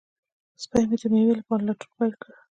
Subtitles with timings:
[0.63, 2.31] سپی مې د مېوې لپاره لټون پیل کړ.